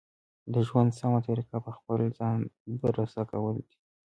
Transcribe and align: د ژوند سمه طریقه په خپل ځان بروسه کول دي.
د 0.53 0.55
ژوند 0.67 0.91
سمه 0.99 1.19
طریقه 1.27 1.57
په 1.65 1.71
خپل 1.77 1.99
ځان 2.17 2.39
بروسه 2.81 3.21
کول 3.31 3.55
دي. 3.67 3.75